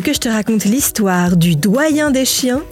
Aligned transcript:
Que 0.00 0.12
je 0.12 0.18
te 0.18 0.28
raconte 0.28 0.64
l'histoire 0.64 1.36
du 1.36 1.56
doyen 1.56 2.10
des 2.10 2.24
chiens? 2.24 2.62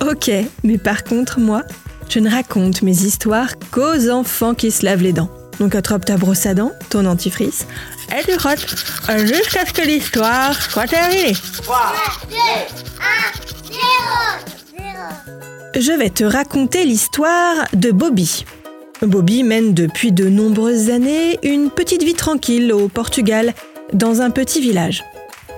Ok, 0.00 0.30
mais 0.64 0.78
par 0.78 1.04
contre, 1.04 1.40
moi, 1.40 1.62
je 2.08 2.18
ne 2.18 2.30
raconte 2.30 2.82
mes 2.82 3.02
histoires 3.02 3.58
qu'aux 3.70 4.10
enfants 4.10 4.54
qui 4.54 4.70
se 4.70 4.84
lavent 4.84 5.02
les 5.02 5.12
dents. 5.12 5.30
Donc 5.58 5.74
attrape 5.74 6.04
ta 6.04 6.16
brosse 6.16 6.46
à 6.46 6.54
dents, 6.54 6.72
ton 6.90 7.04
antifrice, 7.06 7.66
et 8.10 8.24
tu 8.24 8.32
frottes 8.38 8.66
jusqu'à 9.18 9.66
ce 9.66 9.72
que 9.72 9.86
l'histoire 9.86 10.60
soit 10.60 10.86
terminée. 10.86 11.34
3, 11.62 11.76
2, 12.30 12.36
1, 13.76 14.86
0, 15.74 15.80
Je 15.80 15.92
vais 15.92 16.10
te 16.10 16.24
raconter 16.24 16.84
l'histoire 16.84 17.66
de 17.74 17.90
Bobby. 17.90 18.44
Bobby 19.02 19.42
mène 19.42 19.74
depuis 19.74 20.12
de 20.12 20.28
nombreuses 20.28 20.90
années 20.90 21.38
une 21.42 21.70
petite 21.70 22.02
vie 22.02 22.14
tranquille 22.14 22.72
au 22.72 22.88
Portugal, 22.88 23.52
dans 23.92 24.20
un 24.20 24.30
petit 24.30 24.60
village. 24.60 25.04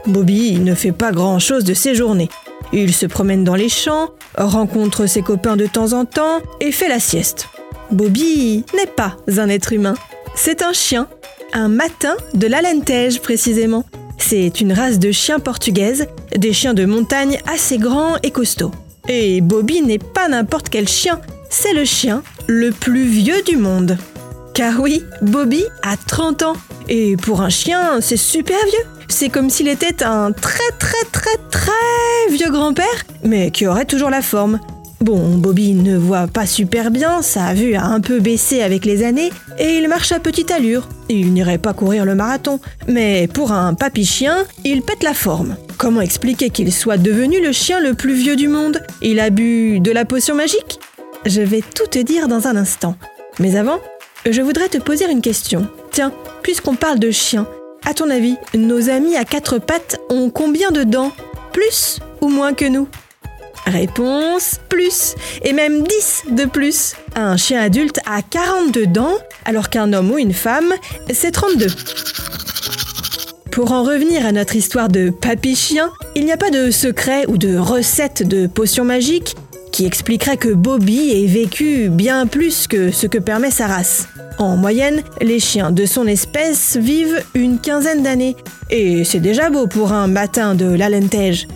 Bobby 0.06 0.58
ne 0.58 0.74
fait 0.74 0.92
pas 0.92 1.12
grand-chose 1.12 1.64
de 1.64 1.74
ses 1.74 1.94
journées. 1.94 2.28
Il 2.72 2.92
se 2.92 3.06
promène 3.06 3.44
dans 3.44 3.55
les 3.55 3.69
champs, 3.69 4.11
rencontre 4.36 5.06
ses 5.06 5.22
copains 5.22 5.56
de 5.56 5.66
temps 5.66 5.92
en 5.92 6.05
temps 6.05 6.41
et 6.61 6.72
fait 6.72 6.88
la 6.88 7.00
sieste. 7.00 7.48
Bobby 7.91 8.64
n'est 8.74 8.86
pas 8.86 9.16
un 9.38 9.48
être 9.48 9.72
humain. 9.72 9.94
C'est 10.34 10.62
un 10.62 10.72
chien. 10.72 11.08
Un 11.52 11.69
matin 11.69 12.16
de 12.34 12.46
l'Alentej 12.46 13.20
précisément. 13.20 13.84
C'est 14.19 14.61
une 14.61 14.72
race 14.72 14.98
de 14.98 15.12
chiens 15.12 15.38
portugaise, 15.38 16.06
des 16.36 16.52
chiens 16.52 16.74
de 16.74 16.84
montagne 16.84 17.41
assez 17.52 17.78
grands 17.78 18.16
et 18.22 18.30
costauds. 18.30 18.72
Et 19.08 19.41
Bobby 19.41 19.83
n'est 19.83 19.98
pas 19.98 20.28
n'importe 20.28 20.68
quel 20.68 20.89
chien, 20.89 21.20
c'est 21.50 21.74
le 21.74 21.84
chien 21.84 22.22
le 22.46 22.70
plus 22.70 23.05
vieux 23.05 23.42
du 23.42 23.56
monde. 23.56 23.98
Car 24.55 24.80
oui, 24.80 25.02
Bobby 25.20 25.64
a 25.83 25.96
30 25.96 26.42
ans. 26.42 26.56
Et 26.89 27.16
pour 27.16 27.42
un 27.42 27.48
chien, 27.50 28.00
c'est 28.00 28.16
super 28.16 28.58
vieux. 28.66 29.03
C'est 29.08 29.28
comme 29.28 29.50
s'il 29.50 29.69
était 29.69 30.02
un 30.02 30.33
très 30.33 30.70
très 30.78 31.05
très 31.12 31.36
très 31.50 31.70
vieux 32.30 32.50
grand-père, 32.50 33.06
mais 33.24 33.50
qui 33.50 33.66
aurait 33.66 33.84
toujours 33.84 34.11
la 34.11 34.22
forme. 34.22 34.61
Bon, 35.00 35.36
Bobby 35.36 35.74
ne 35.74 35.98
voit 35.98 36.28
pas 36.28 36.46
super 36.46 36.91
bien, 36.91 37.20
sa 37.20 37.52
vue 37.52 37.74
a 37.74 37.84
un 37.84 38.00
peu 38.00 38.20
baissé 38.20 38.62
avec 38.62 38.86
les 38.86 39.05
années, 39.05 39.30
et 39.58 39.77
il 39.77 39.86
marche 39.86 40.12
à 40.12 40.19
petite 40.19 40.50
allure. 40.50 40.88
Il 41.11 41.34
n'irait 41.34 41.58
pas 41.58 41.74
courir 41.74 42.06
le 42.06 42.14
marathon, 42.14 42.58
mais 42.88 43.28
pour 43.28 43.52
un 43.52 43.74
papy 43.74 44.06
chien, 44.06 44.46
il 44.64 44.80
pète 44.80 45.02
la 45.02 45.12
forme. 45.12 45.56
Comment 45.77 46.00
expliquer 46.00 46.48
qu'il 46.48 46.72
soit 46.72 46.96
devenu 46.96 47.42
le 47.42 47.52
chien 47.52 47.80
le 47.80 47.92
plus 47.92 48.14
vieux 48.14 48.36
du 48.36 48.48
monde? 48.48 48.80
Il 49.02 49.20
a 49.20 49.28
bu 49.28 49.78
de 49.80 49.91
la 49.91 50.06
potion 50.06 50.34
magique? 50.34 50.78
Je 51.27 51.42
vais 51.42 51.61
tout 51.61 51.86
te 51.91 51.98
dire 51.98 52.27
dans 52.27 52.46
un 52.46 52.56
instant. 52.56 52.96
Mais 53.39 53.56
avant, 53.56 53.80
je 54.30 54.41
voudrais 54.41 54.68
te 54.68 54.78
poser 54.78 55.11
une 55.11 55.20
question. 55.20 55.68
Tiens, 55.91 56.12
puisqu'on 56.42 56.77
parle 56.77 56.98
de 56.98 57.11
chiens, 57.11 57.46
à 57.84 57.94
ton 57.94 58.10
avis, 58.10 58.36
nos 58.54 58.88
amis 58.88 59.16
à 59.16 59.24
quatre 59.24 59.58
pattes 59.58 60.00
ont 60.11 60.30
combien 60.30 60.70
de 60.70 60.84
dents? 60.84 61.12
Plus 61.52 62.00
ou 62.20 62.28
moins 62.28 62.55
que 62.55 62.64
nous? 62.64 62.89
Réponse 63.67 64.61
plus, 64.68 65.14
et 65.42 65.52
même 65.52 65.84
10 65.84 66.24
de 66.30 66.45
plus. 66.45 66.95
Un 67.14 67.36
chien 67.36 67.61
adulte 67.61 68.00
a 68.06 68.20
42 68.22 68.86
dents, 68.86 69.17
alors 69.45 69.70
qu'un 69.70 69.92
homme 69.92 70.11
ou 70.11 70.18
une 70.18 70.34
femme, 70.34 70.74
c'est 71.12 71.30
32. 71.30 71.68
Pour 73.50 73.72
en 73.72 73.84
revenir 73.84 74.27
à 74.27 74.33
notre 74.33 74.56
histoire 74.56 74.89
de 74.89 75.11
papy 75.11 75.55
chien, 75.55 75.90
il 76.14 76.24
n'y 76.24 76.33
a 76.33 76.36
pas 76.36 76.51
de 76.51 76.70
secret 76.70 77.24
ou 77.28 77.39
de 77.39 77.56
recette 77.56 78.27
de 78.27 78.46
potion 78.46 78.84
magique 78.84 79.36
qui 79.74 79.86
expliquerait 79.86 80.36
que 80.36 80.51
Bobby 80.51 81.11
ait 81.11 81.27
vécu 81.27 81.89
bien 81.89 82.29
plus 82.29 82.68
que 82.68 82.92
ce 82.92 83.08
que 83.08 83.18
permet 83.18 83.51
sa 83.51 83.67
race. 83.67 84.07
En 84.39 84.57
moyenne, 84.57 85.02
les 85.20 85.40
chiens 85.40 85.73
de 85.73 85.85
son 85.85 86.07
espèce 86.07 86.77
vivent 86.77 87.20
une 87.35 87.58
quinzaine 87.58 88.05
d'années. 88.05 88.36
Et 88.70 89.02
c'est 89.02 89.18
déjà 89.18 89.51
beau 89.51 89.67
pour 89.67 89.92
un 89.92 90.07
matin 90.07 90.55
de 90.55 90.67
l'Alentej. 90.67 91.48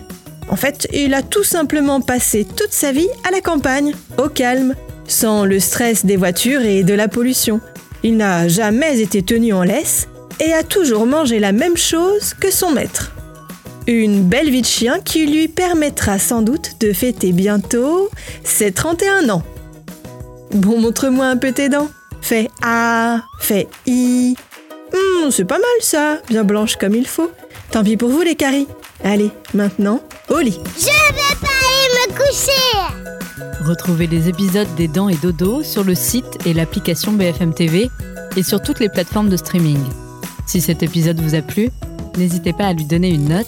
En 0.49 0.57
fait, 0.57 0.85
il 0.91 1.13
a 1.13 1.21
tout 1.21 1.45
simplement 1.45 2.01
passé 2.01 2.45
toute 2.45 2.73
sa 2.73 2.91
vie 2.91 3.07
à 3.25 3.31
la 3.31 3.39
campagne, 3.39 3.93
au 4.17 4.27
calme, 4.27 4.75
sans 5.07 5.45
le 5.45 5.61
stress 5.61 6.05
des 6.05 6.17
voitures 6.17 6.63
et 6.63 6.83
de 6.83 6.93
la 6.93 7.07
pollution. 7.07 7.61
Il 8.03 8.17
n'a 8.17 8.49
jamais 8.49 8.99
été 8.99 9.21
tenu 9.23 9.53
en 9.53 9.63
laisse 9.63 10.09
et 10.41 10.51
a 10.51 10.63
toujours 10.63 11.05
mangé 11.05 11.39
la 11.39 11.53
même 11.53 11.77
chose 11.77 12.33
que 12.33 12.51
son 12.51 12.71
maître. 12.71 13.13
Une 13.91 14.21
belle 14.21 14.51
vie 14.51 14.61
de 14.61 14.67
chien 14.67 14.99
qui 14.99 15.25
lui 15.25 15.47
permettra 15.47 16.19
sans 16.19 16.43
doute 16.43 16.79
de 16.79 16.93
fêter 16.93 17.31
bientôt 17.31 18.11
ses 18.43 18.71
31 18.71 19.29
ans. 19.29 19.41
Bon, 20.53 20.79
montre-moi 20.79 21.25
un 21.25 21.37
peu 21.37 21.51
tes 21.53 21.69
dents. 21.69 21.89
Fais 22.21 22.49
A, 22.61 23.21
fais 23.39 23.67
I. 23.87 24.35
Hmm, 24.93 25.31
c'est 25.31 25.45
pas 25.45 25.57
mal 25.57 25.63
ça, 25.81 26.19
bien 26.29 26.43
blanche 26.43 26.75
comme 26.75 26.93
il 26.93 27.07
faut. 27.07 27.31
Tant 27.71 27.83
pis 27.83 27.97
pour 27.97 28.09
vous 28.09 28.21
les 28.21 28.35
caries. 28.35 28.67
Allez, 29.03 29.31
maintenant, 29.55 30.01
au 30.29 30.37
lit. 30.37 30.59
Je 30.77 30.85
vais 30.85 31.35
pas 31.41 31.47
aller 31.47 32.11
me 32.11 32.15
coucher 32.15 33.65
Retrouvez 33.65 34.05
les 34.05 34.29
épisodes 34.29 34.69
des 34.77 34.87
Dents 34.87 35.09
et 35.09 35.17
Dodo 35.17 35.63
sur 35.63 35.83
le 35.83 35.95
site 35.95 36.45
et 36.45 36.53
l'application 36.53 37.11
BFM 37.13 37.55
TV 37.55 37.89
et 38.37 38.43
sur 38.43 38.61
toutes 38.61 38.81
les 38.81 38.89
plateformes 38.89 39.29
de 39.29 39.37
streaming. 39.37 39.79
Si 40.45 40.61
cet 40.61 40.83
épisode 40.83 41.19
vous 41.19 41.33
a 41.33 41.41
plu, 41.41 41.71
n'hésitez 42.19 42.53
pas 42.53 42.67
à 42.67 42.73
lui 42.73 42.85
donner 42.85 43.09
une 43.09 43.29
note, 43.29 43.47